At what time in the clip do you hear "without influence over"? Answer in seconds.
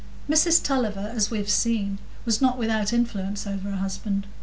2.57-3.69